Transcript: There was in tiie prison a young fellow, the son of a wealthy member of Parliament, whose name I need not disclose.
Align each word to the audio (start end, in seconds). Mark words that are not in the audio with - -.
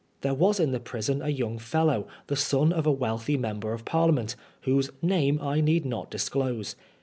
There 0.21 0.33
was 0.33 0.59
in 0.59 0.71
tiie 0.71 0.83
prison 0.83 1.21
a 1.21 1.29
young 1.29 1.59
fellow, 1.59 2.07
the 2.25 2.35
son 2.35 2.73
of 2.73 2.87
a 2.87 2.91
wealthy 2.91 3.37
member 3.37 3.71
of 3.71 3.85
Parliament, 3.85 4.35
whose 4.61 4.89
name 4.99 5.39
I 5.39 5.61
need 5.61 5.85
not 5.85 6.09
disclose. 6.09 6.75